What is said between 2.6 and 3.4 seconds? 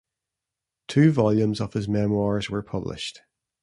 published.